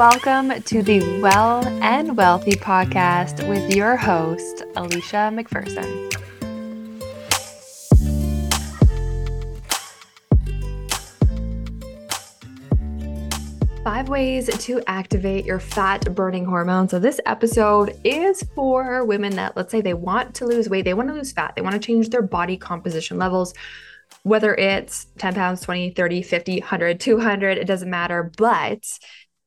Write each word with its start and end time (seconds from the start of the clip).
Welcome 0.00 0.62
to 0.62 0.82
the 0.82 1.20
Well 1.20 1.62
and 1.82 2.16
Wealthy 2.16 2.52
podcast 2.52 3.46
with 3.46 3.76
your 3.76 3.96
host, 3.96 4.64
Alicia 4.74 5.30
Macpherson. 5.30 6.08
Five 13.84 14.08
ways 14.08 14.46
to 14.64 14.82
activate 14.86 15.44
your 15.44 15.60
fat 15.60 16.14
burning 16.14 16.46
hormone. 16.46 16.88
So, 16.88 16.98
this 16.98 17.20
episode 17.26 18.00
is 18.02 18.42
for 18.54 19.04
women 19.04 19.36
that, 19.36 19.54
let's 19.54 19.70
say, 19.70 19.82
they 19.82 19.92
want 19.92 20.34
to 20.36 20.46
lose 20.46 20.70
weight, 20.70 20.86
they 20.86 20.94
want 20.94 21.10
to 21.10 21.14
lose 21.14 21.32
fat, 21.32 21.52
they 21.56 21.60
want 21.60 21.74
to 21.74 21.78
change 21.78 22.08
their 22.08 22.22
body 22.22 22.56
composition 22.56 23.18
levels 23.18 23.52
whether 24.22 24.54
it's 24.54 25.06
10 25.16 25.34
pounds, 25.34 25.62
20, 25.62 25.92
30, 25.92 26.20
50, 26.20 26.60
100, 26.60 27.00
200, 27.00 27.56
it 27.56 27.66
doesn't 27.66 27.88
matter. 27.88 28.30
But 28.36 28.84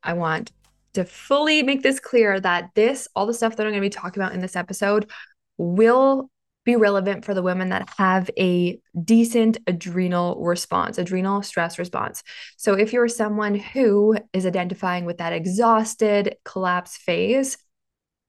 I 0.04 0.14
want 0.14 0.52
to 0.94 1.06
fully 1.06 1.64
make 1.64 1.82
this 1.82 2.00
clear 2.00 2.40
that 2.40 2.70
this, 2.76 3.08
all 3.16 3.26
the 3.26 3.34
stuff 3.34 3.56
that 3.56 3.66
I'm 3.66 3.72
going 3.72 3.82
to 3.82 3.86
be 3.86 3.90
talking 3.90 4.22
about 4.22 4.34
in 4.34 4.42
this 4.42 4.56
episode, 4.56 5.10
will 5.58 6.30
be 6.66 6.76
relevant 6.76 7.26
for 7.26 7.34
the 7.34 7.42
women 7.42 7.70
that 7.70 7.90
have 7.98 8.30
a 8.38 8.80
decent 9.04 9.58
adrenal 9.68 10.42
response, 10.42 10.98
adrenal 10.98 11.42
stress 11.42 11.78
response. 11.78 12.24
So, 12.58 12.74
if 12.74 12.94
you're 12.94 13.08
someone 13.08 13.56
who 13.56 14.18
is 14.32 14.46
identifying 14.46 15.06
with 15.06 15.18
that 15.18 15.34
exhausted 15.34 16.38
collapse 16.46 16.96
phase, 16.98 17.58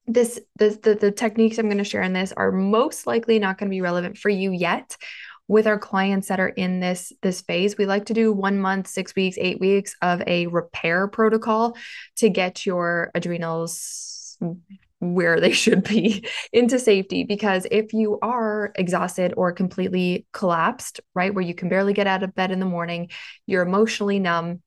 this, 0.06 0.40
this 0.56 0.78
the, 0.78 0.94
the 0.94 1.12
techniques 1.12 1.58
I'm 1.58 1.66
going 1.66 1.78
to 1.78 1.84
share 1.84 2.02
in 2.02 2.12
this 2.12 2.32
are 2.32 2.52
most 2.52 3.06
likely 3.06 3.38
not 3.38 3.58
going 3.58 3.70
to 3.70 3.74
be 3.74 3.80
relevant 3.80 4.18
for 4.18 4.28
you 4.28 4.50
yet 4.50 4.96
with 5.46 5.66
our 5.66 5.78
clients 5.78 6.28
that 6.28 6.40
are 6.40 6.48
in 6.48 6.80
this 6.80 7.12
this 7.22 7.42
phase 7.42 7.76
we 7.76 7.84
like 7.84 8.06
to 8.06 8.14
do 8.14 8.32
one 8.32 8.58
month 8.58 8.86
six 8.86 9.14
weeks 9.14 9.36
eight 9.38 9.60
weeks 9.60 9.94
of 10.00 10.22
a 10.26 10.46
repair 10.46 11.06
protocol 11.06 11.76
to 12.16 12.30
get 12.30 12.64
your 12.64 13.10
adrenals 13.14 14.38
where 15.04 15.40
they 15.40 15.52
should 15.52 15.84
be 15.84 16.26
into 16.52 16.78
safety. 16.78 17.24
Because 17.24 17.66
if 17.70 17.92
you 17.92 18.18
are 18.22 18.72
exhausted 18.74 19.34
or 19.36 19.52
completely 19.52 20.26
collapsed 20.32 21.00
right 21.14 21.34
where 21.34 21.44
you 21.44 21.54
can 21.54 21.68
barely 21.68 21.92
get 21.92 22.06
out 22.06 22.22
of 22.22 22.34
bed 22.34 22.50
in 22.50 22.60
the 22.60 22.66
morning 22.66 23.10
you're 23.46 23.62
emotionally 23.62 24.18
numb 24.18 24.62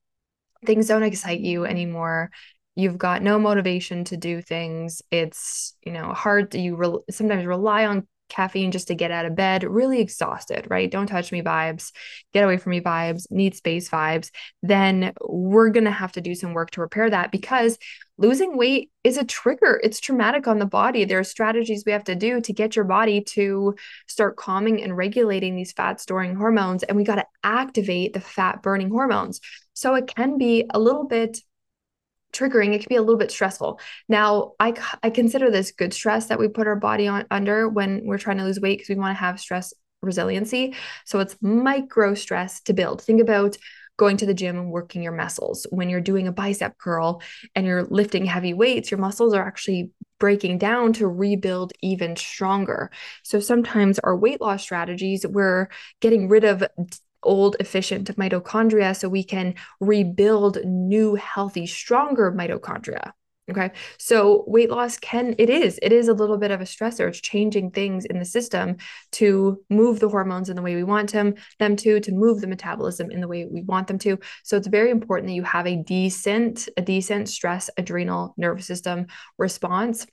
things 0.66 0.88
don't 0.88 1.04
excite 1.04 1.40
you 1.40 1.66
anymore 1.66 2.30
you've 2.76 2.98
got 2.98 3.22
no 3.22 3.40
motivation 3.40 4.04
to 4.04 4.18
do 4.18 4.42
things 4.42 5.02
it's 5.12 5.76
you 5.84 5.92
know 5.92 6.14
hard 6.14 6.54
you 6.56 6.76
re- 6.76 7.00
sometimes 7.10 7.46
rely 7.46 7.86
on 7.86 8.08
caffeine 8.30 8.72
just 8.72 8.88
to 8.88 8.96
get 8.96 9.12
out 9.12 9.26
of 9.26 9.36
bed, 9.36 9.64
really 9.64 10.00
exhausted, 10.00 10.68
right? 10.70 10.90
Don't 10.90 11.08
touch 11.08 11.32
me 11.32 11.42
vibes, 11.42 11.92
get 12.34 12.44
away 12.44 12.58
from 12.58 12.72
me 12.72 12.82
vibes, 12.82 13.30
need 13.32 13.56
space 13.56 13.90
vibes, 13.90 14.32
then 14.62 15.14
we're 15.22 15.70
going 15.70 15.86
to 15.86 15.92
have 15.92 16.12
to 16.14 16.22
do 16.22 16.36
some 16.36 16.54
work 16.54 16.72
to 16.72 16.82
repair 16.82 17.10
that 17.10 17.32
because 17.32 17.78
losing 18.18 18.58
weight 18.58 18.92
is 19.04 19.18
a 19.18 19.26
trigger. 19.26 19.80
It's 19.84 20.00
traumatic 20.00 20.48
on 20.48 20.60
the 20.60 20.66
body. 20.66 21.06
There 21.06 21.20
are 21.20 21.24
strategies 21.24 21.84
we 21.86 21.92
have 21.92 22.04
to 22.06 22.16
do 22.16 22.42
to 22.42 22.54
get 22.54 22.76
your 22.76 22.86
body 22.86 23.22
to 23.22 23.76
start 24.08 24.38
calming 24.38 24.84
and 24.84 24.98
regulating 24.98 25.56
these 25.56 25.72
fat 25.72 26.02
storing 26.02 26.36
hormones. 26.36 26.84
And 26.84 26.98
we 26.98 27.04
got 27.04 27.16
to 27.16 27.28
activate 27.44 28.14
the 28.14 28.20
fat 28.20 28.62
burning 28.64 28.90
hormones. 28.90 29.40
So 29.74 29.94
it 29.96 30.08
can 30.08 30.38
be 30.38 30.66
a 30.72 30.80
little 30.80 31.06
bit 31.06 31.40
triggering 32.34 32.74
it 32.74 32.80
can 32.80 32.90
be 32.90 32.96
a 32.96 33.02
little 33.02 33.18
bit 33.18 33.32
stressful. 33.32 33.80
Now 34.08 34.54
i 34.60 34.74
i 35.04 35.10
consider 35.10 35.50
this 35.50 35.72
good 35.72 35.94
stress 35.94 36.28
that 36.28 36.40
we 36.40 36.48
put 36.48 36.68
our 36.68 36.76
body 36.76 37.08
on 37.08 37.26
under 37.32 37.68
when 37.68 38.06
we're 38.06 38.18
trying 38.18 38.38
to 38.38 38.44
lose 38.44 38.60
weight 38.60 38.78
because 38.78 38.90
we 38.90 38.96
want 38.96 39.16
to 39.16 39.20
have 39.20 39.40
stress 39.40 39.74
resiliency. 40.02 40.76
So 41.06 41.20
it's 41.20 41.36
micro 41.42 42.14
stress 42.14 42.62
to 42.62 42.74
build. 42.74 43.02
Think 43.02 43.22
about 43.22 43.58
going 43.98 44.18
to 44.18 44.28
the 44.28 44.34
gym 44.34 44.58
and 44.58 44.72
working 44.72 45.02
your 45.02 45.12
muscles. 45.12 45.66
When 45.72 45.90
you're 45.90 46.02
doing 46.02 46.28
a 46.28 46.32
bicep 46.32 46.78
curl 46.78 47.22
and 47.56 47.66
you're 47.66 47.86
lifting 47.86 48.26
heavy 48.26 48.54
weights 48.54 48.92
your 48.92 49.00
muscles 49.00 49.34
are 49.34 49.46
actually 49.46 49.92
breaking 50.20 50.58
down 50.58 50.94
to 50.94 51.08
rebuild 51.08 51.74
even 51.82 52.16
stronger. 52.16 52.92
So 53.24 53.40
sometimes 53.40 54.00
our 54.00 54.16
weight 54.16 54.42
loss 54.42 54.62
strategies 54.62 55.26
we're 55.26 55.68
getting 56.00 56.30
rid 56.30 56.44
of 56.44 56.64
old 57.28 57.56
efficient 57.60 58.16
mitochondria 58.18 58.96
so 58.96 59.10
we 59.10 59.24
can 59.24 59.54
rebuild 59.80 60.58
new 60.66 61.16
healthy 61.16 61.68
stronger 61.68 62.32
mitochondria 62.32 63.12
okay? 63.50 63.72
So 63.98 64.44
weight 64.48 64.70
loss 64.70 64.98
can 64.98 65.36
it 65.38 65.50
is 65.50 65.80
it 65.82 65.92
is 65.92 66.08
a 66.08 66.14
little 66.14 66.38
bit 66.38 66.52
of 66.52 66.62
a 66.62 66.66
stressor. 66.66 67.08
It's 67.08 67.22
changing 67.22 67.72
things 67.72 68.06
in 68.06 68.20
the 68.20 68.26
system 68.26 68.78
to 69.14 69.64
move 69.70 70.00
the 70.00 70.10
hormones 70.10 70.50
in 70.50 70.56
the 70.56 70.62
way 70.62 70.76
we 70.76 70.84
want 70.84 71.12
them 71.12 71.36
them 71.60 71.76
to 71.78 72.00
to 72.00 72.12
move 72.12 72.42
the 72.42 72.48
metabolism 72.48 73.12
in 73.12 73.22
the 73.22 73.28
way 73.28 73.46
we 73.46 73.62
want 73.64 73.88
them 73.88 74.00
to. 74.00 74.20
So 74.44 74.58
it's 74.58 74.68
very 74.68 74.92
important 74.92 75.30
that 75.30 75.36
you 75.36 75.44
have 75.44 75.68
a 75.68 75.76
decent 75.76 76.68
a 76.78 76.82
decent 76.82 77.30
stress 77.30 77.70
adrenal 77.78 78.34
nervous 78.38 78.66
system 78.66 79.08
response 79.38 80.06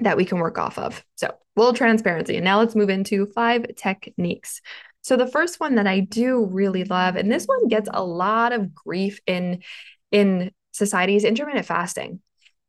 that 0.00 0.16
we 0.16 0.24
can 0.24 0.38
work 0.38 0.58
off 0.58 0.78
of. 0.78 1.04
So 1.14 1.32
little 1.56 1.72
transparency. 1.72 2.36
And 2.36 2.44
now 2.44 2.58
let's 2.58 2.74
move 2.74 2.90
into 2.90 3.26
five 3.26 3.64
techniques 3.76 4.60
so 5.04 5.18
the 5.18 5.26
first 5.26 5.60
one 5.60 5.74
that 5.74 5.86
I 5.86 6.00
do 6.00 6.46
really 6.46 6.84
love, 6.84 7.16
and 7.16 7.30
this 7.30 7.44
one 7.44 7.68
gets 7.68 7.90
a 7.92 8.02
lot 8.02 8.54
of 8.54 8.74
grief 8.74 9.20
in 9.26 9.62
in 10.10 10.50
society, 10.72 11.14
is 11.14 11.24
intermittent 11.24 11.66
fasting. 11.66 12.20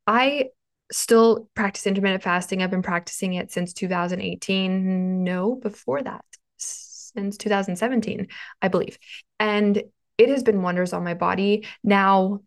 I 0.05 0.49
still 0.91 1.49
practice 1.55 1.87
intermittent 1.87 2.23
fasting. 2.23 2.61
I've 2.61 2.69
been 2.69 2.81
practicing 2.81 3.35
it 3.35 3.53
since 3.53 3.71
2018. 3.71 5.23
No, 5.23 5.55
before 5.55 6.03
that, 6.03 6.25
since 6.57 7.37
2017, 7.37 8.27
I 8.61 8.67
believe. 8.67 8.99
And 9.39 9.81
it 10.17 10.27
has 10.27 10.43
been 10.43 10.61
wonders 10.61 10.91
on 10.91 11.05
my 11.05 11.13
body. 11.13 11.65
Now, 11.85 12.41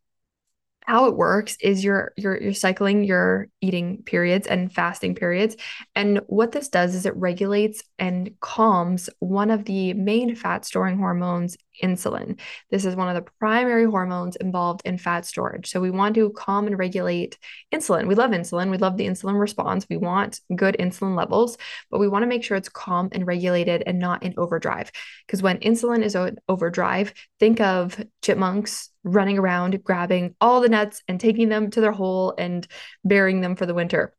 how 0.89 1.05
it 1.05 1.17
works 1.17 1.55
is 1.61 1.85
you're 1.85 2.15
you're 2.17 2.41
you're 2.41 2.55
cycling 2.55 3.05
your 3.05 3.49
eating 3.61 4.03
periods 4.05 4.47
and 4.47 4.73
fasting 4.73 5.15
periods. 5.15 5.55
And 5.95 6.23
what 6.29 6.51
this 6.51 6.71
does 6.71 6.95
is 6.95 7.05
it 7.05 7.15
regulates 7.15 7.83
and 7.99 8.31
calms 8.41 9.11
one 9.19 9.51
of 9.51 9.67
the 9.67 9.93
main 9.93 10.35
fat 10.35 10.65
storing 10.65 10.97
hormones 10.97 11.59
insulin. 11.83 12.39
This 12.71 12.85
is 12.85 12.97
one 12.97 13.09
of 13.09 13.15
the 13.15 13.31
primary 13.39 13.85
hormones 13.85 14.37
involved 14.37 14.83
in 14.85 14.99
fat 14.99 15.25
storage. 15.25 15.71
So 15.71 15.81
we 15.81 15.91
want 15.91 16.15
to 16.17 16.31
calm 16.31 16.67
and 16.67 16.79
regulate 16.79 17.39
insulin. 17.73 18.07
We 18.07 18.15
love 18.15 18.31
insulin. 18.31 18.71
We 18.71 18.79
love 18.79 18.97
the 18.97 19.07
insulin 19.07 19.39
response. 19.39 19.87
We 19.89 19.97
want 19.97 20.41
good 20.55 20.77
insulin 20.79 21.17
levels, 21.17 21.59
but 21.91 21.99
we 21.99 22.09
want 22.09 22.23
to 22.23 22.29
make 22.29 22.45
sure 22.45 22.57
it's 22.57 22.69
calm 22.69 23.09
and 23.13 23.27
regulated 23.27 23.83
and 23.87 23.99
not 23.99 24.23
in 24.23 24.35
overdrive. 24.37 24.91
Because 25.27 25.43
when 25.43 25.59
insulin 25.59 26.03
is 26.03 26.15
in 26.15 26.39
overdrive, 26.49 27.13
think 27.39 27.61
of 27.61 28.03
chipmunks 28.23 28.91
running 29.05 29.39
around 29.39 29.83
grabbing 29.85 30.35
all 30.41 30.61
the 30.61 30.69
nuts 30.69 31.03
and 31.09 31.21
taking 31.21 31.49
them 31.49 31.71
to 31.71 31.81
their 31.81 31.93
hole 31.93 32.35
and 32.37 32.67
burying 33.05 33.41
them 33.41 33.57
for 33.57 33.67
the 33.67 33.75
winter. 33.75 34.15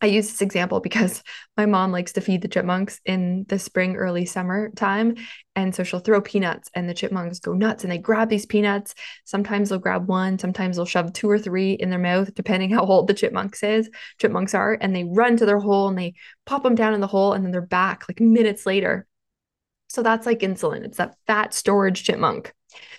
I 0.00 0.06
use 0.06 0.28
this 0.28 0.42
example 0.42 0.80
because 0.80 1.22
my 1.56 1.66
mom 1.66 1.92
likes 1.92 2.12
to 2.12 2.20
feed 2.20 2.42
the 2.42 2.48
chipmunks 2.48 3.00
in 3.04 3.44
the 3.48 3.58
spring, 3.58 3.96
early 3.96 4.24
summer 4.24 4.70
time. 4.70 5.16
And 5.56 5.74
so 5.74 5.84
she'll 5.84 6.00
throw 6.00 6.20
peanuts 6.20 6.70
and 6.74 6.88
the 6.88 6.94
chipmunks 6.94 7.38
go 7.38 7.52
nuts 7.52 7.84
and 7.84 7.92
they 7.92 7.98
grab 7.98 8.28
these 8.28 8.46
peanuts. 8.46 8.94
Sometimes 9.24 9.68
they'll 9.68 9.78
grab 9.78 10.08
one, 10.08 10.38
sometimes 10.38 10.76
they'll 10.76 10.84
shove 10.84 11.12
two 11.12 11.30
or 11.30 11.38
three 11.38 11.72
in 11.72 11.90
their 11.90 11.98
mouth, 11.98 12.34
depending 12.34 12.70
how 12.74 12.84
old 12.84 13.06
the 13.06 13.14
chipmunks 13.14 13.62
is, 13.62 13.88
chipmunks 14.18 14.54
are, 14.54 14.76
and 14.80 14.94
they 14.94 15.04
run 15.04 15.36
to 15.36 15.46
their 15.46 15.60
hole 15.60 15.88
and 15.88 15.98
they 15.98 16.14
pop 16.46 16.62
them 16.62 16.74
down 16.74 16.94
in 16.94 17.00
the 17.00 17.06
hole 17.06 17.32
and 17.32 17.44
then 17.44 17.52
they're 17.52 17.60
back 17.62 18.08
like 18.08 18.20
minutes 18.20 18.66
later. 18.66 19.06
So 19.88 20.02
that's 20.02 20.26
like 20.26 20.40
insulin. 20.40 20.84
It's 20.84 20.98
that 20.98 21.14
fat 21.26 21.54
storage 21.54 22.02
chipmunk. 22.02 22.52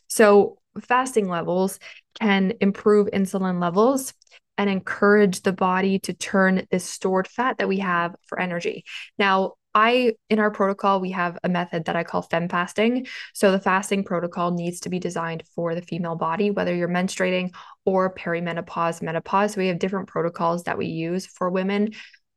So 0.07 0.59
fasting 0.81 1.27
levels 1.27 1.79
can 2.19 2.53
improve 2.61 3.07
insulin 3.07 3.61
levels 3.61 4.13
and 4.57 4.69
encourage 4.69 5.41
the 5.41 5.53
body 5.53 5.99
to 5.99 6.13
turn 6.13 6.67
this 6.71 6.85
stored 6.85 7.27
fat 7.27 7.57
that 7.57 7.67
we 7.67 7.79
have 7.79 8.15
for 8.27 8.39
energy. 8.39 8.85
Now, 9.17 9.53
I 9.75 10.13
in 10.29 10.39
our 10.39 10.51
protocol 10.51 11.01
we 11.01 11.11
have 11.11 11.37
a 11.43 11.49
method 11.49 11.85
that 11.85 11.97
I 11.97 12.05
call 12.05 12.21
fem 12.21 12.47
fasting. 12.47 13.07
So 13.33 13.51
the 13.51 13.59
fasting 13.59 14.05
protocol 14.05 14.51
needs 14.51 14.79
to 14.81 14.89
be 14.89 14.99
designed 14.99 15.43
for 15.53 15.75
the 15.75 15.81
female 15.81 16.15
body 16.15 16.49
whether 16.49 16.73
you're 16.73 16.87
menstruating 16.87 17.53
or 17.83 18.15
perimenopause, 18.15 19.01
menopause. 19.01 19.53
So 19.53 19.61
we 19.61 19.67
have 19.67 19.79
different 19.79 20.07
protocols 20.07 20.63
that 20.63 20.77
we 20.77 20.87
use 20.87 21.25
for 21.25 21.49
women 21.49 21.91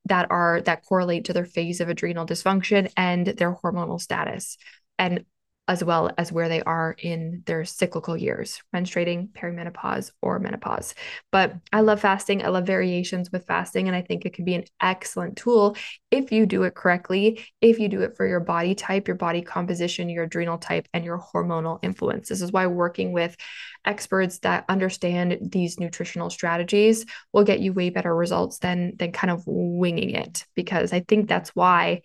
that 0.06 0.26
are 0.30 0.60
that 0.62 0.84
correlate 0.84 1.26
to 1.26 1.32
their 1.32 1.44
phase 1.44 1.80
of 1.80 1.88
adrenal 1.88 2.26
dysfunction 2.26 2.90
and 2.96 3.26
their 3.26 3.54
hormonal 3.54 4.00
status. 4.00 4.58
And 4.98 5.24
as 5.68 5.84
well 5.84 6.10
as 6.16 6.32
where 6.32 6.48
they 6.48 6.62
are 6.62 6.96
in 6.98 7.42
their 7.44 7.62
cyclical 7.62 8.16
years, 8.16 8.62
menstruating, 8.74 9.28
perimenopause, 9.32 10.10
or 10.22 10.38
menopause. 10.38 10.94
But 11.30 11.54
I 11.72 11.82
love 11.82 12.00
fasting. 12.00 12.42
I 12.42 12.48
love 12.48 12.66
variations 12.66 13.30
with 13.30 13.46
fasting. 13.46 13.86
And 13.86 13.94
I 13.94 14.00
think 14.00 14.24
it 14.24 14.32
can 14.32 14.46
be 14.46 14.54
an 14.54 14.64
excellent 14.80 15.36
tool 15.36 15.76
if 16.10 16.32
you 16.32 16.46
do 16.46 16.62
it 16.62 16.74
correctly, 16.74 17.44
if 17.60 17.78
you 17.78 17.88
do 17.90 18.00
it 18.00 18.16
for 18.16 18.26
your 18.26 18.40
body 18.40 18.74
type, 18.74 19.06
your 19.06 19.16
body 19.16 19.42
composition, 19.42 20.08
your 20.08 20.24
adrenal 20.24 20.56
type, 20.56 20.88
and 20.94 21.04
your 21.04 21.18
hormonal 21.18 21.78
influence. 21.82 22.30
This 22.30 22.40
is 22.40 22.50
why 22.50 22.66
working 22.66 23.12
with 23.12 23.36
experts 23.84 24.38
that 24.38 24.64
understand 24.70 25.38
these 25.52 25.78
nutritional 25.78 26.30
strategies 26.30 27.04
will 27.34 27.44
get 27.44 27.60
you 27.60 27.74
way 27.74 27.90
better 27.90 28.14
results 28.14 28.58
than, 28.58 28.94
than 28.96 29.12
kind 29.12 29.30
of 29.30 29.42
winging 29.46 30.10
it. 30.10 30.46
Because 30.54 30.94
I 30.94 31.00
think 31.00 31.28
that's 31.28 31.50
why 31.50 32.00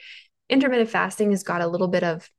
intermittent 0.50 0.90
fasting 0.90 1.32
has 1.32 1.44
got 1.44 1.62
a 1.62 1.68
little 1.68 1.88
bit 1.88 2.04
of 2.04 2.30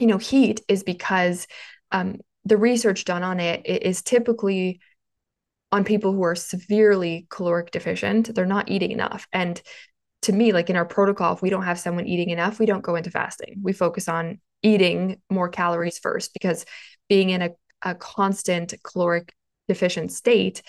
you 0.00 0.06
know 0.06 0.18
heat 0.18 0.60
is 0.68 0.82
because 0.82 1.46
um, 1.92 2.16
the 2.44 2.56
research 2.56 3.04
done 3.04 3.22
on 3.22 3.38
it 3.38 3.66
is 3.66 4.02
typically 4.02 4.80
on 5.72 5.84
people 5.84 6.12
who 6.12 6.24
are 6.24 6.34
severely 6.34 7.26
caloric 7.30 7.70
deficient, 7.70 8.34
they're 8.34 8.46
not 8.46 8.70
eating 8.70 8.90
enough. 8.90 9.28
And 9.32 9.60
to 10.22 10.32
me, 10.32 10.52
like 10.52 10.68
in 10.68 10.76
our 10.76 10.84
protocol, 10.84 11.34
if 11.34 11.42
we 11.42 11.50
don't 11.50 11.62
have 11.62 11.78
someone 11.78 12.06
eating 12.06 12.30
enough, 12.30 12.58
we 12.58 12.66
don't 12.66 12.82
go 12.82 12.96
into 12.96 13.10
fasting. 13.10 13.60
We 13.62 13.72
focus 13.72 14.08
on 14.08 14.40
eating 14.62 15.20
more 15.30 15.48
calories 15.48 15.98
first 15.98 16.32
because 16.32 16.66
being 17.08 17.30
in 17.30 17.42
a, 17.42 17.50
a 17.82 17.94
constant 17.94 18.74
caloric 18.82 19.32
deficient 19.68 20.12
state 20.12 20.62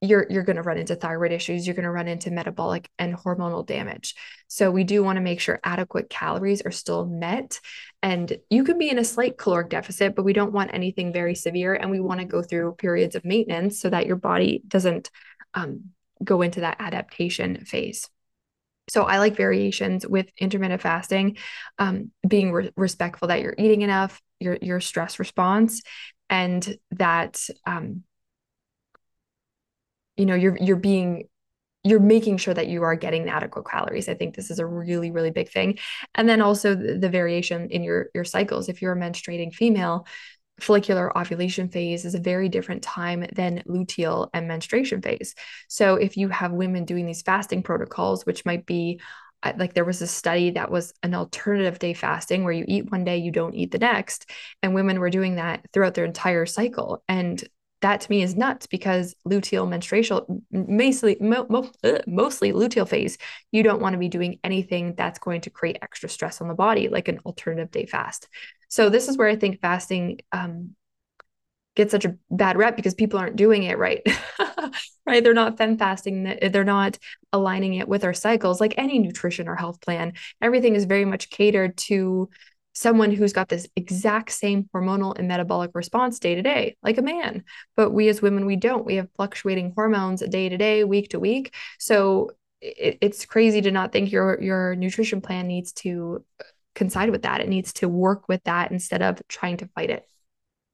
you're 0.00 0.26
you're 0.30 0.44
going 0.44 0.56
to 0.56 0.62
run 0.62 0.78
into 0.78 0.96
thyroid 0.96 1.30
issues 1.30 1.66
you're 1.66 1.74
going 1.74 1.84
to 1.84 1.90
run 1.90 2.08
into 2.08 2.30
metabolic 2.30 2.88
and 2.98 3.14
hormonal 3.14 3.66
damage. 3.66 4.14
So 4.48 4.70
we 4.70 4.84
do 4.84 5.02
want 5.02 5.16
to 5.16 5.22
make 5.22 5.40
sure 5.40 5.60
adequate 5.62 6.08
calories 6.08 6.62
are 6.62 6.70
still 6.70 7.06
met. 7.06 7.60
And 8.02 8.38
you 8.48 8.64
can 8.64 8.78
be 8.78 8.88
in 8.88 8.98
a 8.98 9.04
slight 9.04 9.36
caloric 9.36 9.68
deficit 9.68 10.14
but 10.14 10.24
we 10.24 10.32
don't 10.32 10.52
want 10.52 10.72
anything 10.72 11.12
very 11.12 11.34
severe 11.34 11.74
and 11.74 11.90
we 11.90 12.00
want 12.00 12.20
to 12.20 12.26
go 12.26 12.42
through 12.42 12.76
periods 12.76 13.14
of 13.14 13.24
maintenance 13.24 13.80
so 13.80 13.90
that 13.90 14.06
your 14.06 14.16
body 14.16 14.62
doesn't 14.66 15.10
um, 15.54 15.90
go 16.24 16.42
into 16.42 16.60
that 16.60 16.76
adaptation 16.80 17.64
phase. 17.64 18.08
So 18.88 19.04
I 19.04 19.18
like 19.18 19.36
variations 19.36 20.06
with 20.06 20.30
intermittent 20.38 20.82
fasting, 20.82 21.36
um, 21.78 22.10
being 22.26 22.52
re- 22.52 22.72
respectful 22.76 23.28
that 23.28 23.40
you're 23.40 23.54
eating 23.56 23.82
enough, 23.82 24.20
your 24.40 24.58
your 24.60 24.80
stress 24.80 25.20
response, 25.20 25.82
and 26.28 26.76
that 26.92 27.40
um, 27.66 28.02
you 30.20 30.26
know 30.26 30.34
you're 30.34 30.56
you're 30.60 30.76
being 30.76 31.24
you're 31.82 31.98
making 32.00 32.36
sure 32.36 32.52
that 32.52 32.68
you 32.68 32.82
are 32.82 32.94
getting 32.94 33.24
the 33.24 33.34
adequate 33.34 33.64
calories. 33.66 34.06
I 34.06 34.14
think 34.14 34.36
this 34.36 34.50
is 34.50 34.58
a 34.58 34.66
really, 34.66 35.10
really 35.10 35.30
big 35.30 35.48
thing. 35.48 35.78
And 36.14 36.28
then 36.28 36.42
also 36.42 36.74
the, 36.74 36.98
the, 36.98 37.08
variation 37.08 37.70
in 37.70 37.82
your 37.82 38.10
your 38.14 38.24
cycles. 38.24 38.68
If 38.68 38.82
you're 38.82 38.92
a 38.92 39.00
menstruating 39.00 39.54
female, 39.54 40.06
follicular 40.60 41.16
ovulation 41.16 41.70
phase 41.70 42.04
is 42.04 42.14
a 42.14 42.20
very 42.20 42.50
different 42.50 42.82
time 42.82 43.24
than 43.32 43.62
luteal 43.66 44.28
and 44.34 44.46
menstruation 44.46 45.00
phase. 45.00 45.34
So 45.68 45.94
if 45.94 46.18
you 46.18 46.28
have 46.28 46.52
women 46.52 46.84
doing 46.84 47.06
these 47.06 47.22
fasting 47.22 47.62
protocols, 47.62 48.26
which 48.26 48.44
might 48.44 48.66
be 48.66 49.00
uh, 49.42 49.54
like 49.56 49.72
there 49.72 49.86
was 49.86 50.02
a 50.02 50.06
study 50.06 50.50
that 50.50 50.70
was 50.70 50.92
an 51.02 51.14
alternative 51.14 51.78
day 51.78 51.94
fasting 51.94 52.44
where 52.44 52.52
you 52.52 52.66
eat 52.68 52.92
one 52.92 53.04
day, 53.04 53.16
you 53.16 53.32
don't 53.32 53.54
eat 53.54 53.70
the 53.70 53.78
next. 53.78 54.28
And 54.62 54.74
women 54.74 55.00
were 55.00 55.08
doing 55.08 55.36
that 55.36 55.64
throughout 55.72 55.94
their 55.94 56.04
entire 56.04 56.44
cycle. 56.44 57.02
And 57.08 57.42
that 57.80 58.00
to 58.02 58.10
me 58.10 58.22
is 58.22 58.36
nuts 58.36 58.66
because 58.66 59.14
luteal 59.26 59.68
menstrual 59.68 60.42
mostly 60.50 61.16
mo, 61.20 61.46
mo, 61.48 61.70
mostly 62.06 62.52
luteal 62.52 62.88
phase 62.88 63.18
you 63.52 63.62
don't 63.62 63.80
want 63.80 63.94
to 63.94 63.98
be 63.98 64.08
doing 64.08 64.38
anything 64.44 64.94
that's 64.96 65.18
going 65.18 65.40
to 65.40 65.50
create 65.50 65.78
extra 65.82 66.08
stress 66.08 66.40
on 66.40 66.48
the 66.48 66.54
body 66.54 66.88
like 66.88 67.08
an 67.08 67.18
alternative 67.24 67.70
day 67.70 67.86
fast. 67.86 68.28
So 68.68 68.88
this 68.88 69.08
is 69.08 69.16
where 69.16 69.28
i 69.28 69.36
think 69.36 69.60
fasting 69.60 70.20
um, 70.32 70.76
gets 71.76 71.92
such 71.92 72.04
a 72.04 72.16
bad 72.30 72.56
rep 72.56 72.76
because 72.76 72.94
people 72.94 73.18
aren't 73.18 73.36
doing 73.36 73.62
it 73.62 73.78
right 73.78 74.02
right? 75.06 75.24
They're 75.24 75.34
not 75.34 75.58
fem 75.58 75.76
fasting 75.76 76.38
they're 76.52 76.64
not 76.64 76.98
aligning 77.32 77.74
it 77.74 77.88
with 77.88 78.04
our 78.04 78.14
cycles. 78.14 78.60
Like 78.60 78.74
any 78.76 78.98
nutrition 78.98 79.48
or 79.48 79.56
health 79.56 79.80
plan 79.80 80.14
everything 80.40 80.74
is 80.74 80.84
very 80.84 81.04
much 81.04 81.30
catered 81.30 81.76
to 81.78 82.28
someone 82.80 83.10
who's 83.10 83.34
got 83.34 83.50
this 83.50 83.68
exact 83.76 84.30
same 84.32 84.66
hormonal 84.74 85.16
and 85.18 85.28
metabolic 85.28 85.70
response 85.74 86.18
day 86.18 86.34
to 86.34 86.40
day, 86.40 86.76
like 86.82 86.96
a 86.96 87.02
man. 87.02 87.44
But 87.76 87.90
we 87.90 88.08
as 88.08 88.22
women, 88.22 88.46
we 88.46 88.56
don't. 88.56 88.86
We 88.86 88.94
have 88.96 89.08
fluctuating 89.16 89.74
hormones 89.76 90.22
day 90.22 90.48
to 90.48 90.56
day, 90.56 90.84
week 90.84 91.10
to 91.10 91.20
week. 91.20 91.54
So 91.78 92.30
it, 92.62 92.96
it's 93.02 93.26
crazy 93.26 93.60
to 93.60 93.70
not 93.70 93.92
think 93.92 94.10
your 94.10 94.40
your 94.40 94.74
nutrition 94.76 95.20
plan 95.20 95.46
needs 95.46 95.72
to 95.72 96.24
uh, 96.40 96.44
coincide 96.74 97.10
with 97.10 97.22
that. 97.22 97.42
It 97.42 97.50
needs 97.50 97.74
to 97.74 97.88
work 97.88 98.28
with 98.28 98.42
that 98.44 98.70
instead 98.72 99.02
of 99.02 99.20
trying 99.28 99.58
to 99.58 99.68
fight 99.74 99.90
it. 99.90 100.06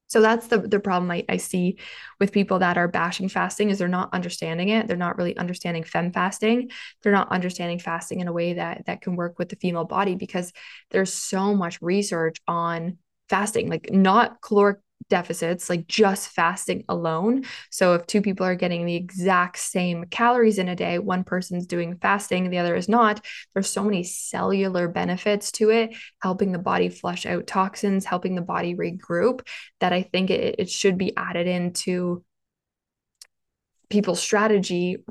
So 0.09 0.21
that's 0.21 0.47
the 0.47 0.59
the 0.59 0.81
problem 0.81 1.11
I, 1.11 1.25
I 1.29 1.37
see 1.37 1.79
with 2.21 2.33
people 2.33 2.61
that 2.61 2.79
are 2.79 2.89
bashing 2.89 3.29
fasting 3.29 3.71
is 3.71 3.79
they're 3.79 3.89
not 3.89 4.15
understanding 4.15 4.69
it. 4.69 4.87
They're 4.87 4.97
not 4.97 5.19
really 5.19 5.37
understanding 5.37 5.83
fem 5.85 6.13
fasting. 6.13 6.71
They're 7.03 7.13
not 7.13 7.31
understanding 7.33 7.79
fasting 7.79 8.21
in 8.21 8.29
a 8.29 8.33
way 8.33 8.55
that 8.55 8.87
that 8.87 9.01
can 9.01 9.17
work 9.17 9.39
with 9.39 9.49
the 9.49 9.57
female 9.57 9.85
body 9.85 10.15
because 10.15 10.53
there's 10.91 11.13
so 11.13 11.55
much 11.55 11.83
research 11.83 12.37
on 12.47 12.99
fasting, 13.29 13.69
like 13.69 13.91
not 13.91 14.41
caloric 14.43 14.79
deficits, 15.09 15.71
like 15.71 15.87
just 15.87 16.29
fasting 16.29 16.85
alone. 16.89 17.45
So 17.71 17.95
if 17.95 18.07
two 18.07 18.23
people 18.23 18.47
are 18.47 18.55
getting 18.55 18.87
the 18.87 18.97
exact 18.97 19.59
same 19.59 20.05
calories 20.07 20.59
in 20.59 20.69
a 20.69 20.77
day, 20.77 20.99
one 20.99 21.25
person's 21.25 21.67
doing 21.67 21.97
fasting, 21.99 22.51
the 22.51 22.59
other 22.59 22.75
is 22.75 22.89
not, 22.89 23.25
there's 23.55 23.69
so 23.69 23.85
many 23.85 24.03
cellular 24.03 24.89
benefits 24.89 25.53
to 25.53 25.71
it, 25.71 25.95
helping 26.21 26.53
the 26.53 26.59
body 26.59 26.89
flush 26.89 27.27
out 27.27 27.47
toxins, 27.47 28.05
helping 28.05 28.35
the 28.35 28.43
body 28.43 28.75
regroup, 28.75 29.47
that 29.81 29.93
I 29.93 30.03
think 30.03 30.31
it, 30.31 30.57
it 30.59 30.71
should 30.71 30.99
be 30.99 31.17
added 31.17 31.47
into 31.47 32.25
people's 33.89 34.21
strategy, 34.21 35.05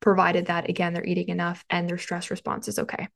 provided 0.00 0.46
that 0.46 0.68
again, 0.68 0.92
they're 0.92 1.04
eating 1.04 1.28
enough 1.28 1.64
and 1.70 1.88
their 1.88 1.98
stress 1.98 2.30
response 2.30 2.68
is 2.68 2.78
okay. 2.78 3.08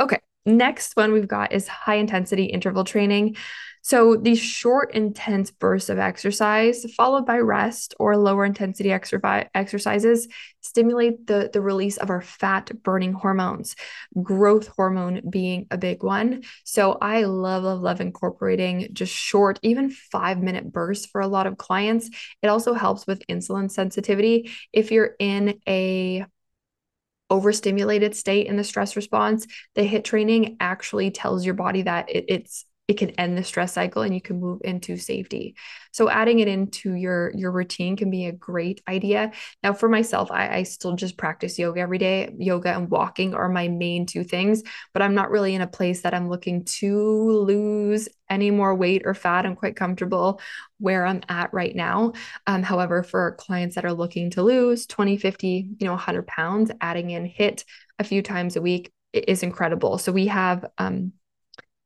Okay. 0.00 0.18
Next 0.44 0.96
one 0.96 1.12
we've 1.12 1.28
got 1.28 1.52
is 1.52 1.68
high 1.68 1.96
intensity 1.96 2.44
interval 2.44 2.84
training. 2.84 3.36
So 3.84 4.14
these 4.14 4.38
short, 4.38 4.94
intense 4.94 5.50
bursts 5.50 5.88
of 5.88 5.98
exercise, 5.98 6.86
followed 6.96 7.26
by 7.26 7.38
rest 7.38 7.94
or 7.98 8.16
lower 8.16 8.44
intensity 8.44 8.92
exercises, 8.92 10.28
stimulate 10.60 11.26
the, 11.26 11.50
the 11.52 11.60
release 11.60 11.96
of 11.96 12.08
our 12.08 12.20
fat 12.20 12.70
burning 12.84 13.12
hormones, 13.12 13.74
growth 14.22 14.68
hormone 14.68 15.22
being 15.28 15.66
a 15.72 15.78
big 15.78 16.04
one. 16.04 16.42
So 16.64 16.96
I 17.00 17.24
love, 17.24 17.64
love, 17.64 17.80
love 17.80 18.00
incorporating 18.00 18.90
just 18.92 19.12
short, 19.12 19.58
even 19.62 19.90
five 19.90 20.40
minute 20.40 20.72
bursts 20.72 21.06
for 21.06 21.20
a 21.20 21.26
lot 21.26 21.48
of 21.48 21.58
clients. 21.58 22.08
It 22.40 22.46
also 22.46 22.74
helps 22.74 23.04
with 23.04 23.26
insulin 23.26 23.68
sensitivity. 23.68 24.52
If 24.72 24.92
you're 24.92 25.16
in 25.18 25.60
a 25.68 26.24
overstimulated 27.32 28.14
state 28.14 28.46
in 28.46 28.56
the 28.56 28.62
stress 28.62 28.94
response, 28.94 29.46
the 29.74 29.88
HIIT 29.88 30.04
training 30.04 30.56
actually 30.60 31.10
tells 31.10 31.44
your 31.46 31.54
body 31.54 31.82
that 31.82 32.10
it, 32.10 32.26
it's 32.28 32.66
it 32.88 32.98
can 32.98 33.10
end 33.10 33.38
the 33.38 33.44
stress 33.44 33.72
cycle 33.72 34.02
and 34.02 34.12
you 34.12 34.20
can 34.20 34.40
move 34.40 34.60
into 34.64 34.96
safety. 34.96 35.54
So 35.92 36.10
adding 36.10 36.40
it 36.40 36.48
into 36.48 36.94
your 36.94 37.32
your 37.34 37.52
routine 37.52 37.96
can 37.96 38.10
be 38.10 38.26
a 38.26 38.32
great 38.32 38.82
idea. 38.88 39.30
Now 39.62 39.72
for 39.72 39.88
myself, 39.88 40.30
I, 40.32 40.56
I 40.56 40.62
still 40.64 40.94
just 40.96 41.16
practice 41.16 41.58
yoga 41.58 41.80
every 41.80 41.98
day. 41.98 42.34
Yoga 42.36 42.74
and 42.74 42.90
walking 42.90 43.34
are 43.34 43.48
my 43.48 43.68
main 43.68 44.06
two 44.06 44.24
things, 44.24 44.62
but 44.92 45.00
I'm 45.00 45.14
not 45.14 45.30
really 45.30 45.54
in 45.54 45.60
a 45.60 45.66
place 45.66 46.02
that 46.02 46.12
I'm 46.12 46.28
looking 46.28 46.64
to 46.64 47.30
lose 47.30 48.08
any 48.28 48.50
more 48.50 48.74
weight 48.74 49.02
or 49.04 49.14
fat. 49.14 49.46
I'm 49.46 49.56
quite 49.56 49.76
comfortable 49.76 50.40
where 50.78 51.06
I'm 51.06 51.22
at 51.28 51.52
right 51.54 51.74
now. 51.74 52.12
Um, 52.46 52.62
however, 52.64 53.04
for 53.04 53.36
clients 53.38 53.76
that 53.76 53.84
are 53.84 53.92
looking 53.92 54.30
to 54.30 54.42
lose 54.42 54.86
20, 54.86 55.18
50, 55.18 55.68
you 55.78 55.86
know, 55.86 55.92
100 55.92 56.26
pounds, 56.26 56.70
adding 56.80 57.10
in 57.10 57.26
HIIT 57.26 57.64
a 57.98 58.04
few 58.04 58.22
times 58.22 58.56
a 58.56 58.62
week 58.62 58.92
is 59.12 59.42
incredible. 59.42 59.98
So 59.98 60.10
we 60.10 60.26
have 60.26 60.64
um, 60.78 61.12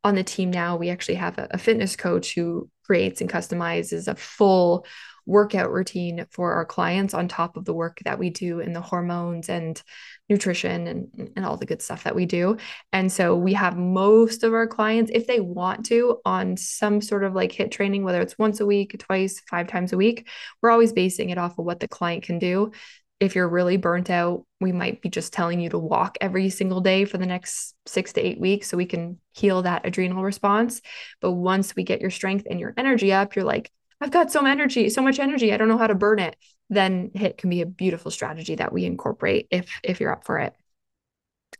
on 0.06 0.14
the 0.14 0.22
team 0.22 0.52
now, 0.52 0.76
we 0.76 0.88
actually 0.88 1.16
have 1.16 1.36
a, 1.36 1.48
a 1.50 1.58
fitness 1.58 1.96
coach 1.96 2.34
who 2.36 2.70
creates 2.84 3.20
and 3.20 3.28
customizes 3.28 4.06
a 4.06 4.14
full 4.14 4.86
workout 5.26 5.72
routine 5.72 6.24
for 6.30 6.52
our 6.52 6.64
clients 6.64 7.12
on 7.12 7.26
top 7.26 7.56
of 7.56 7.64
the 7.64 7.74
work 7.74 7.98
that 8.04 8.16
we 8.16 8.30
do 8.30 8.60
in 8.60 8.72
the 8.72 8.80
hormones 8.80 9.48
and 9.48 9.82
nutrition 10.28 10.86
and, 10.86 11.32
and 11.34 11.44
all 11.44 11.56
the 11.56 11.66
good 11.66 11.82
stuff 11.82 12.04
that 12.04 12.14
we 12.14 12.24
do. 12.24 12.56
And 12.92 13.10
so 13.10 13.34
we 13.34 13.54
have 13.54 13.76
most 13.76 14.44
of 14.44 14.54
our 14.54 14.68
clients, 14.68 15.10
if 15.12 15.26
they 15.26 15.40
want 15.40 15.86
to, 15.86 16.20
on 16.24 16.56
some 16.56 17.00
sort 17.00 17.24
of 17.24 17.34
like 17.34 17.50
HIIT 17.50 17.72
training, 17.72 18.04
whether 18.04 18.20
it's 18.20 18.38
once 18.38 18.60
a 18.60 18.66
week, 18.66 18.96
twice, 19.00 19.42
five 19.50 19.66
times 19.66 19.92
a 19.92 19.96
week, 19.96 20.28
we're 20.62 20.70
always 20.70 20.92
basing 20.92 21.30
it 21.30 21.38
off 21.38 21.58
of 21.58 21.64
what 21.64 21.80
the 21.80 21.88
client 21.88 22.22
can 22.22 22.38
do 22.38 22.70
if 23.18 23.34
you're 23.34 23.48
really 23.48 23.76
burnt 23.76 24.10
out, 24.10 24.44
we 24.60 24.72
might 24.72 25.00
be 25.00 25.08
just 25.08 25.32
telling 25.32 25.60
you 25.60 25.70
to 25.70 25.78
walk 25.78 26.18
every 26.20 26.50
single 26.50 26.80
day 26.80 27.04
for 27.04 27.16
the 27.16 27.26
next 27.26 27.74
six 27.86 28.12
to 28.14 28.20
eight 28.20 28.38
weeks 28.38 28.68
so 28.68 28.76
we 28.76 28.86
can 28.86 29.18
heal 29.32 29.62
that 29.62 29.86
adrenal 29.86 30.22
response. 30.22 30.82
But 31.20 31.32
once 31.32 31.74
we 31.74 31.82
get 31.82 32.00
your 32.00 32.10
strength 32.10 32.46
and 32.48 32.60
your 32.60 32.74
energy 32.76 33.12
up, 33.12 33.34
you're 33.34 33.44
like, 33.44 33.70
I've 34.00 34.10
got 34.10 34.30
so 34.30 34.42
much 34.42 34.50
energy, 34.50 34.90
so 34.90 35.00
much 35.00 35.18
energy. 35.18 35.52
I 35.52 35.56
don't 35.56 35.68
know 35.68 35.78
how 35.78 35.86
to 35.86 35.94
burn 35.94 36.18
it. 36.18 36.36
Then 36.68 37.10
HIIT 37.14 37.38
can 37.38 37.48
be 37.48 37.62
a 37.62 37.66
beautiful 37.66 38.10
strategy 38.10 38.56
that 38.56 38.72
we 38.72 38.84
incorporate 38.84 39.46
if 39.50 39.70
if 39.82 40.00
you're 40.00 40.12
up 40.12 40.26
for 40.26 40.38
it. 40.38 40.52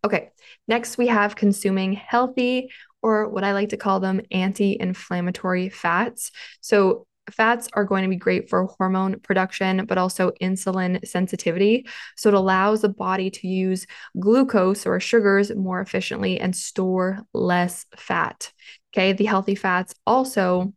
Okay, 0.04 0.30
next 0.68 0.98
we 0.98 1.06
have 1.06 1.36
consuming 1.36 1.94
healthy 1.94 2.70
or 3.02 3.28
what 3.28 3.44
I 3.44 3.52
like 3.52 3.70
to 3.70 3.76
call 3.76 4.00
them 4.00 4.20
anti-inflammatory 4.30 5.68
fats. 5.68 6.32
So 6.60 7.05
fats 7.30 7.68
are 7.74 7.84
going 7.84 8.02
to 8.02 8.08
be 8.08 8.16
great 8.16 8.48
for 8.48 8.64
hormone 8.64 9.20
production, 9.20 9.84
but 9.86 9.98
also 9.98 10.32
insulin 10.40 11.06
sensitivity. 11.06 11.86
So 12.16 12.28
it 12.28 12.34
allows 12.34 12.82
the 12.82 12.88
body 12.88 13.30
to 13.30 13.48
use 13.48 13.86
glucose 14.18 14.86
or 14.86 15.00
sugars 15.00 15.54
more 15.54 15.80
efficiently 15.80 16.40
and 16.40 16.54
store 16.54 17.20
less 17.32 17.86
fat. 17.96 18.52
Okay. 18.92 19.12
The 19.12 19.26
healthy 19.26 19.54
fats 19.54 19.94
also 20.06 20.72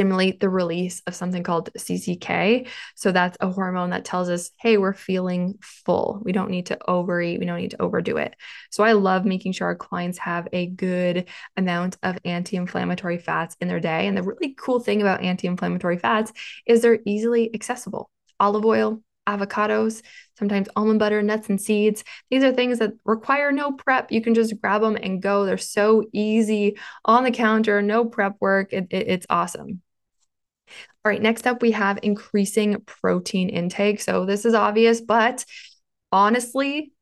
stimulate 0.00 0.40
the 0.40 0.48
release 0.48 1.02
of 1.06 1.14
something 1.14 1.42
called 1.42 1.68
CCK. 1.76 2.66
So 2.94 3.12
that's 3.12 3.36
a 3.38 3.50
hormone 3.50 3.90
that 3.90 4.06
tells 4.06 4.30
us, 4.30 4.50
hey, 4.58 4.78
we're 4.78 4.94
feeling 4.94 5.58
full. 5.60 6.22
We 6.24 6.32
don't 6.32 6.50
need 6.50 6.66
to 6.66 6.78
overeat. 6.88 7.38
We 7.38 7.44
don't 7.44 7.58
need 7.58 7.72
to 7.72 7.82
overdo 7.82 8.16
it. 8.16 8.34
So 8.70 8.82
I 8.82 8.92
love 8.92 9.26
making 9.26 9.52
sure 9.52 9.66
our 9.66 9.76
clients 9.76 10.16
have 10.16 10.48
a 10.54 10.68
good 10.68 11.28
amount 11.54 11.98
of 12.02 12.16
anti 12.24 12.56
inflammatory 12.56 13.18
fats 13.18 13.58
in 13.60 13.68
their 13.68 13.78
day. 13.78 14.06
And 14.06 14.16
the 14.16 14.22
really 14.22 14.54
cool 14.58 14.80
thing 14.80 15.02
about 15.02 15.22
anti 15.22 15.46
inflammatory 15.46 15.98
fats 15.98 16.32
is 16.64 16.80
they're 16.80 17.00
easily 17.04 17.54
accessible 17.54 18.10
olive 18.40 18.64
oil, 18.64 19.02
avocados, 19.28 20.02
sometimes 20.38 20.68
almond 20.76 20.98
butter, 20.98 21.22
nuts 21.22 21.48
and 21.48 21.60
seeds. 21.60 22.04
These 22.30 22.42
are 22.42 22.52
things 22.52 22.78
that 22.78 22.92
require 23.04 23.52
no 23.52 23.72
prep. 23.72 24.10
You 24.10 24.22
can 24.22 24.34
just 24.34 24.58
grab 24.60 24.80
them 24.80 24.96
and 24.96 25.20
go. 25.20 25.44
They're 25.44 25.58
so 25.58 26.04
easy 26.12 26.78
on 27.04 27.24
the 27.24 27.30
counter, 27.30 27.82
no 27.82 28.06
prep 28.06 28.36
work. 28.40 28.72
It, 28.72 28.86
it, 28.90 29.08
it's 29.08 29.26
awesome. 29.28 29.82
All 31.04 31.10
right, 31.10 31.22
next 31.22 31.46
up, 31.46 31.62
we 31.62 31.72
have 31.72 31.98
increasing 32.02 32.82
protein 32.86 33.48
intake. 33.48 34.00
So 34.00 34.26
this 34.26 34.44
is 34.44 34.54
obvious, 34.54 35.00
but 35.00 35.44
honestly, 36.12 36.92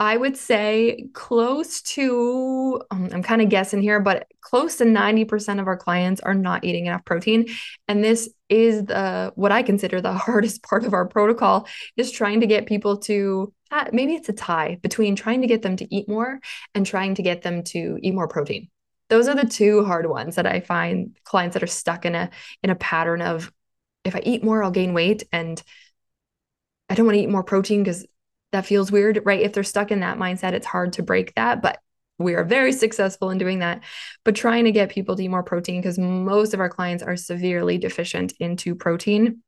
I 0.00 0.16
would 0.16 0.36
say 0.36 1.08
close 1.12 1.82
to, 1.82 2.80
um, 2.92 3.08
I'm 3.12 3.22
kind 3.22 3.42
of 3.42 3.48
guessing 3.48 3.82
here, 3.82 3.98
but 3.98 4.28
close 4.40 4.76
to 4.76 4.84
90% 4.84 5.60
of 5.60 5.66
our 5.66 5.76
clients 5.76 6.20
are 6.20 6.34
not 6.34 6.64
eating 6.64 6.86
enough 6.86 7.04
protein. 7.04 7.46
And 7.88 8.04
this 8.04 8.28
is 8.48 8.84
the, 8.84 9.32
what 9.34 9.50
I 9.50 9.62
consider 9.62 10.00
the 10.00 10.12
hardest 10.14 10.62
part 10.62 10.84
of 10.84 10.94
our 10.94 11.08
protocol 11.08 11.66
is 11.96 12.12
trying 12.12 12.40
to 12.40 12.46
get 12.46 12.66
people 12.66 12.98
to, 12.98 13.52
maybe 13.92 14.14
it's 14.14 14.28
a 14.28 14.32
tie 14.32 14.78
between 14.82 15.16
trying 15.16 15.40
to 15.40 15.48
get 15.48 15.62
them 15.62 15.74
to 15.76 15.94
eat 15.94 16.08
more 16.08 16.38
and 16.76 16.86
trying 16.86 17.16
to 17.16 17.22
get 17.22 17.42
them 17.42 17.64
to 17.64 17.98
eat 18.00 18.14
more 18.14 18.28
protein. 18.28 18.68
Those 19.08 19.28
are 19.28 19.34
the 19.34 19.46
two 19.46 19.84
hard 19.84 20.06
ones 20.06 20.36
that 20.36 20.46
I 20.46 20.60
find 20.60 21.16
clients 21.24 21.54
that 21.54 21.62
are 21.62 21.66
stuck 21.66 22.04
in 22.04 22.14
a, 22.14 22.30
in 22.62 22.70
a 22.70 22.74
pattern 22.74 23.22
of 23.22 23.52
if 24.04 24.14
I 24.14 24.20
eat 24.24 24.44
more, 24.44 24.62
I'll 24.62 24.70
gain 24.70 24.94
weight. 24.94 25.24
And 25.32 25.62
I 26.88 26.94
don't 26.94 27.06
want 27.06 27.16
to 27.16 27.22
eat 27.22 27.28
more 27.28 27.44
protein 27.44 27.82
because 27.82 28.06
that 28.52 28.66
feels 28.66 28.90
weird, 28.90 29.20
right? 29.24 29.42
If 29.42 29.52
they're 29.52 29.64
stuck 29.64 29.90
in 29.90 30.00
that 30.00 30.18
mindset, 30.18 30.52
it's 30.52 30.66
hard 30.66 30.94
to 30.94 31.02
break 31.02 31.34
that. 31.34 31.62
But 31.62 31.78
we 32.18 32.34
are 32.34 32.44
very 32.44 32.72
successful 32.72 33.30
in 33.30 33.38
doing 33.38 33.60
that. 33.60 33.82
But 34.24 34.34
trying 34.34 34.64
to 34.64 34.72
get 34.72 34.90
people 34.90 35.16
to 35.16 35.22
eat 35.22 35.28
more 35.28 35.42
protein 35.42 35.80
because 35.80 35.98
most 35.98 36.54
of 36.54 36.60
our 36.60 36.68
clients 36.68 37.02
are 37.02 37.16
severely 37.16 37.78
deficient 37.78 38.32
into 38.40 38.74
protein. 38.74 39.42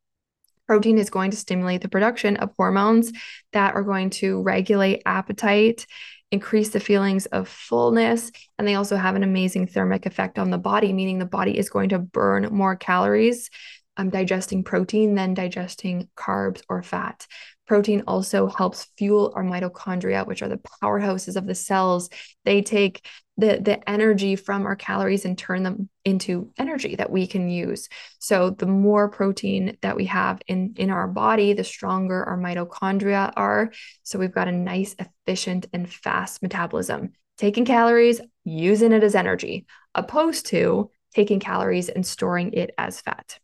Protein 0.66 0.98
is 0.98 1.10
going 1.10 1.32
to 1.32 1.36
stimulate 1.36 1.80
the 1.80 1.88
production 1.88 2.36
of 2.36 2.52
hormones 2.56 3.12
that 3.52 3.74
are 3.74 3.82
going 3.82 4.10
to 4.10 4.40
regulate 4.42 5.02
appetite, 5.04 5.86
increase 6.32 6.70
the 6.70 6.80
feelings 6.80 7.26
of 7.26 7.48
fullness, 7.48 8.30
and 8.58 8.66
they 8.66 8.74
also 8.74 8.96
have 8.96 9.16
an 9.16 9.22
amazing 9.22 9.66
thermic 9.66 10.06
effect 10.06 10.38
on 10.38 10.50
the 10.50 10.58
body, 10.58 10.92
meaning 10.92 11.18
the 11.18 11.24
body 11.24 11.58
is 11.58 11.70
going 11.70 11.88
to 11.90 11.98
burn 11.98 12.48
more 12.52 12.76
calories 12.76 13.50
um, 13.96 14.10
digesting 14.10 14.64
protein 14.64 15.14
than 15.14 15.34
digesting 15.34 16.08
carbs 16.16 16.62
or 16.68 16.82
fat. 16.82 17.26
Protein 17.66 18.02
also 18.06 18.46
helps 18.46 18.88
fuel 18.96 19.32
our 19.36 19.44
mitochondria, 19.44 20.26
which 20.26 20.42
are 20.42 20.48
the 20.48 20.60
powerhouses 20.82 21.36
of 21.36 21.46
the 21.46 21.54
cells. 21.54 22.08
They 22.44 22.62
take 22.62 23.06
the, 23.40 23.58
the 23.60 23.88
energy 23.88 24.36
from 24.36 24.66
our 24.66 24.76
calories 24.76 25.24
and 25.24 25.36
turn 25.36 25.62
them 25.62 25.88
into 26.04 26.52
energy 26.58 26.96
that 26.96 27.10
we 27.10 27.26
can 27.26 27.48
use. 27.48 27.88
So 28.18 28.50
the 28.50 28.66
more 28.66 29.08
protein 29.08 29.76
that 29.82 29.96
we 29.96 30.06
have 30.06 30.40
in, 30.46 30.74
in 30.76 30.90
our 30.90 31.08
body, 31.08 31.52
the 31.52 31.64
stronger 31.64 32.22
our 32.24 32.36
mitochondria 32.36 33.32
are. 33.36 33.72
So 34.02 34.18
we've 34.18 34.34
got 34.34 34.48
a 34.48 34.52
nice, 34.52 34.94
efficient, 34.98 35.66
and 35.72 35.90
fast 35.90 36.42
metabolism. 36.42 37.12
Taking 37.38 37.64
calories, 37.64 38.20
using 38.44 38.92
it 38.92 39.02
as 39.02 39.14
energy, 39.14 39.66
opposed 39.94 40.46
to 40.46 40.90
taking 41.14 41.40
calories 41.40 41.88
and 41.88 42.06
storing 42.06 42.52
it 42.52 42.72
as 42.76 43.00
fat. 43.00 43.38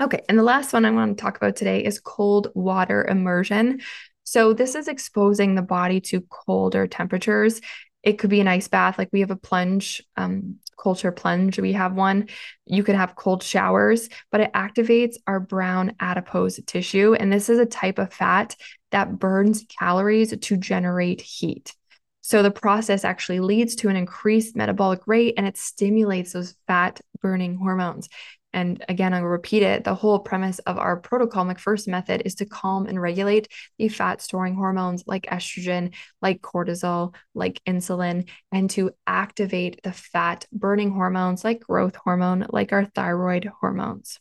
Okay, 0.00 0.22
and 0.28 0.38
the 0.38 0.42
last 0.42 0.72
one 0.72 0.84
I 0.84 0.90
want 0.90 1.16
to 1.16 1.22
talk 1.22 1.36
about 1.36 1.56
today 1.56 1.82
is 1.82 2.00
cold 2.00 2.48
water 2.54 3.04
immersion. 3.04 3.80
So, 4.24 4.52
this 4.52 4.74
is 4.74 4.88
exposing 4.88 5.54
the 5.54 5.62
body 5.62 6.00
to 6.02 6.20
colder 6.20 6.86
temperatures. 6.86 7.60
It 8.06 8.18
could 8.18 8.30
be 8.30 8.40
an 8.40 8.48
ice 8.48 8.68
bath, 8.68 8.98
like 8.98 9.10
we 9.12 9.20
have 9.20 9.32
a 9.32 9.36
plunge, 9.36 10.00
um, 10.16 10.56
culture 10.80 11.10
plunge. 11.10 11.58
We 11.58 11.72
have 11.72 11.94
one. 11.94 12.28
You 12.64 12.84
could 12.84 12.94
have 12.94 13.16
cold 13.16 13.42
showers, 13.42 14.08
but 14.30 14.40
it 14.40 14.52
activates 14.52 15.16
our 15.26 15.40
brown 15.40 15.92
adipose 15.98 16.60
tissue. 16.66 17.14
And 17.14 17.32
this 17.32 17.48
is 17.48 17.58
a 17.58 17.66
type 17.66 17.98
of 17.98 18.12
fat 18.12 18.54
that 18.92 19.18
burns 19.18 19.64
calories 19.78 20.36
to 20.38 20.56
generate 20.56 21.20
heat. 21.20 21.74
So 22.20 22.42
the 22.42 22.50
process 22.52 23.04
actually 23.04 23.40
leads 23.40 23.74
to 23.76 23.88
an 23.88 23.96
increased 23.96 24.56
metabolic 24.56 25.00
rate 25.06 25.34
and 25.36 25.46
it 25.46 25.56
stimulates 25.56 26.32
those 26.32 26.54
fat 26.68 27.00
burning 27.20 27.56
hormones. 27.56 28.08
And 28.56 28.82
again, 28.88 29.12
I'll 29.12 29.22
repeat 29.22 29.62
it 29.62 29.84
the 29.84 29.94
whole 29.94 30.18
premise 30.18 30.60
of 30.60 30.78
our 30.78 30.96
protocol 30.96 31.44
Macpherson 31.44 31.90
method 31.90 32.22
is 32.24 32.36
to 32.36 32.46
calm 32.46 32.86
and 32.86 32.98
regulate 32.98 33.48
the 33.76 33.88
fat 33.88 34.22
storing 34.22 34.54
hormones 34.54 35.04
like 35.06 35.26
estrogen, 35.26 35.92
like 36.22 36.40
cortisol, 36.40 37.14
like 37.34 37.60
insulin, 37.68 38.30
and 38.50 38.70
to 38.70 38.92
activate 39.06 39.82
the 39.82 39.92
fat 39.92 40.46
burning 40.52 40.90
hormones 40.90 41.44
like 41.44 41.60
growth 41.60 41.96
hormone, 41.96 42.46
like 42.48 42.72
our 42.72 42.86
thyroid 42.86 43.44
hormones. 43.60 44.18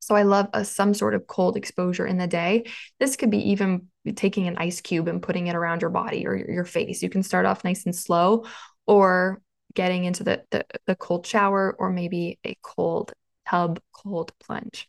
So 0.00 0.16
I 0.16 0.24
love 0.24 0.48
a, 0.52 0.64
some 0.64 0.92
sort 0.92 1.14
of 1.14 1.28
cold 1.28 1.56
exposure 1.56 2.04
in 2.04 2.18
the 2.18 2.26
day. 2.26 2.64
This 2.98 3.14
could 3.14 3.30
be 3.30 3.50
even 3.50 3.86
taking 4.16 4.48
an 4.48 4.56
ice 4.58 4.80
cube 4.80 5.06
and 5.06 5.22
putting 5.22 5.46
it 5.46 5.54
around 5.54 5.82
your 5.82 5.90
body 5.90 6.26
or 6.26 6.34
your, 6.34 6.50
your 6.50 6.64
face. 6.64 7.04
You 7.04 7.08
can 7.08 7.22
start 7.22 7.46
off 7.46 7.62
nice 7.62 7.84
and 7.86 7.94
slow, 7.94 8.46
or 8.84 9.40
getting 9.74 10.04
into 10.04 10.24
the, 10.24 10.44
the, 10.50 10.64
the 10.86 10.96
cold 10.96 11.26
shower 11.26 11.74
or 11.78 11.90
maybe 11.90 12.38
a 12.44 12.56
cold 12.62 13.12
tub, 13.48 13.80
cold 13.92 14.32
plunge. 14.38 14.88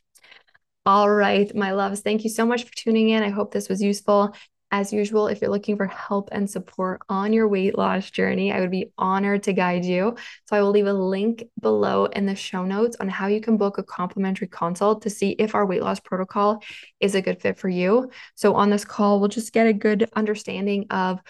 All 0.86 1.10
right, 1.10 1.54
my 1.54 1.72
loves, 1.72 2.00
thank 2.00 2.24
you 2.24 2.30
so 2.30 2.44
much 2.44 2.64
for 2.64 2.74
tuning 2.74 3.08
in. 3.08 3.22
I 3.22 3.30
hope 3.30 3.52
this 3.52 3.68
was 3.68 3.82
useful. 3.82 4.34
As 4.70 4.92
usual, 4.92 5.28
if 5.28 5.40
you're 5.40 5.52
looking 5.52 5.76
for 5.76 5.86
help 5.86 6.30
and 6.32 6.50
support 6.50 7.00
on 7.08 7.32
your 7.32 7.46
weight 7.46 7.78
loss 7.78 8.10
journey, 8.10 8.52
I 8.52 8.58
would 8.58 8.72
be 8.72 8.90
honored 8.98 9.44
to 9.44 9.52
guide 9.52 9.84
you. 9.84 10.16
So 10.46 10.56
I 10.56 10.60
will 10.60 10.72
leave 10.72 10.88
a 10.88 10.92
link 10.92 11.44
below 11.60 12.06
in 12.06 12.26
the 12.26 12.34
show 12.34 12.64
notes 12.64 12.96
on 12.98 13.08
how 13.08 13.28
you 13.28 13.40
can 13.40 13.56
book 13.56 13.78
a 13.78 13.84
complimentary 13.84 14.48
consult 14.48 15.02
to 15.02 15.10
see 15.10 15.30
if 15.30 15.54
our 15.54 15.64
weight 15.64 15.82
loss 15.82 16.00
protocol 16.00 16.60
is 16.98 17.14
a 17.14 17.22
good 17.22 17.40
fit 17.40 17.56
for 17.56 17.68
you. 17.68 18.10
So 18.34 18.56
on 18.56 18.68
this 18.68 18.84
call, 18.84 19.20
we'll 19.20 19.28
just 19.28 19.52
get 19.52 19.68
a 19.68 19.72
good 19.72 20.10
understanding 20.16 20.86
of 20.90 21.20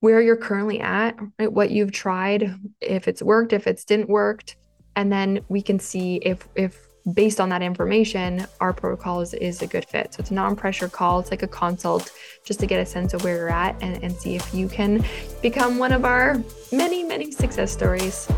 where 0.00 0.20
you're 0.20 0.36
currently 0.36 0.80
at, 0.80 1.16
right? 1.38 1.52
What 1.52 1.70
you've 1.70 1.92
tried, 1.92 2.54
if 2.80 3.08
it's 3.08 3.22
worked, 3.22 3.52
if 3.52 3.66
it's 3.66 3.84
didn't 3.84 4.08
worked, 4.08 4.56
and 4.96 5.12
then 5.12 5.40
we 5.48 5.62
can 5.62 5.78
see 5.78 6.16
if 6.16 6.48
if 6.54 6.88
based 7.14 7.40
on 7.40 7.48
that 7.48 7.62
information, 7.62 8.46
our 8.60 8.72
protocol 8.72 9.20
is, 9.20 9.32
is 9.34 9.62
a 9.62 9.66
good 9.66 9.84
fit. 9.84 10.12
So 10.12 10.20
it's 10.20 10.30
a 10.30 10.34
non-pressure 10.34 10.88
call. 10.88 11.20
It's 11.20 11.30
like 11.30 11.42
a 11.42 11.48
consult 11.48 12.12
just 12.44 12.60
to 12.60 12.66
get 12.66 12.80
a 12.80 12.86
sense 12.86 13.14
of 13.14 13.24
where 13.24 13.36
you're 13.36 13.50
at 13.50 13.76
and, 13.82 14.02
and 14.02 14.14
see 14.14 14.36
if 14.36 14.54
you 14.54 14.68
can 14.68 15.04
become 15.40 15.78
one 15.78 15.92
of 15.92 16.04
our 16.04 16.42
many, 16.70 17.02
many 17.04 17.30
success 17.30 17.72
stories. 17.72 18.28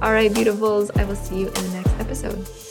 All 0.00 0.12
right, 0.12 0.30
beautifuls. 0.30 0.90
I 0.98 1.04
will 1.04 1.16
see 1.16 1.40
you 1.40 1.46
in 1.48 1.54
the 1.54 1.70
next 1.74 1.90
episode. 2.00 2.63